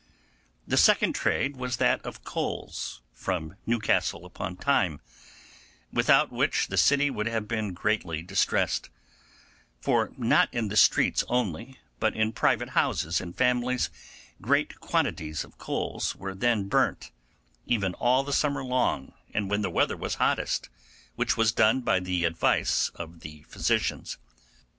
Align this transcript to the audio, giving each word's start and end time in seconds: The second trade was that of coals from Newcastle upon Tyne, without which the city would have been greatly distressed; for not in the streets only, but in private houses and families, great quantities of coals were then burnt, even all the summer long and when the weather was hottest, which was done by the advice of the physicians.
The 0.65 0.77
second 0.77 1.13
trade 1.13 1.57
was 1.57 1.77
that 1.77 2.01
of 2.01 2.23
coals 2.23 3.01
from 3.13 3.55
Newcastle 3.67 4.25
upon 4.25 4.57
Tyne, 4.57 4.99
without 5.93 6.31
which 6.31 6.69
the 6.69 6.75
city 6.75 7.11
would 7.11 7.27
have 7.27 7.47
been 7.47 7.73
greatly 7.75 8.23
distressed; 8.23 8.89
for 9.79 10.11
not 10.17 10.51
in 10.51 10.69
the 10.69 10.75
streets 10.75 11.23
only, 11.29 11.77
but 11.99 12.15
in 12.15 12.31
private 12.33 12.69
houses 12.69 13.21
and 13.21 13.37
families, 13.37 13.91
great 14.41 14.79
quantities 14.79 15.43
of 15.43 15.59
coals 15.59 16.15
were 16.15 16.33
then 16.33 16.67
burnt, 16.67 17.11
even 17.67 17.93
all 17.93 18.23
the 18.23 18.33
summer 18.33 18.63
long 18.63 19.13
and 19.35 19.51
when 19.51 19.61
the 19.61 19.69
weather 19.69 19.95
was 19.95 20.15
hottest, 20.15 20.67
which 21.15 21.37
was 21.37 21.51
done 21.51 21.81
by 21.81 21.99
the 21.99 22.25
advice 22.25 22.89
of 22.95 23.19
the 23.19 23.43
physicians. 23.43 24.17